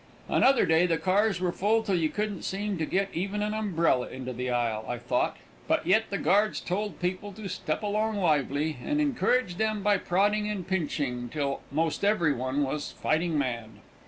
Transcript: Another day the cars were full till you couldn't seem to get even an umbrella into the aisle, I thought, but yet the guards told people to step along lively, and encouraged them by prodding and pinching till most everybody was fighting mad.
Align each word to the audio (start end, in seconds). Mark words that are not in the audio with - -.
Another 0.27 0.65
day 0.65 0.87
the 0.87 0.97
cars 0.97 1.39
were 1.39 1.51
full 1.51 1.83
till 1.83 1.93
you 1.93 2.09
couldn't 2.09 2.41
seem 2.41 2.79
to 2.79 2.87
get 2.87 3.09
even 3.13 3.43
an 3.43 3.53
umbrella 3.53 4.09
into 4.09 4.33
the 4.33 4.49
aisle, 4.49 4.83
I 4.89 4.97
thought, 4.97 5.37
but 5.67 5.85
yet 5.85 6.05
the 6.09 6.17
guards 6.17 6.59
told 6.59 6.99
people 6.99 7.31
to 7.33 7.47
step 7.47 7.83
along 7.83 8.17
lively, 8.17 8.77
and 8.83 8.99
encouraged 8.99 9.59
them 9.59 9.83
by 9.83 9.97
prodding 9.99 10.49
and 10.49 10.67
pinching 10.67 11.29
till 11.29 11.61
most 11.71 12.03
everybody 12.03 12.57
was 12.57 12.93
fighting 12.93 13.37
mad. 13.37 13.69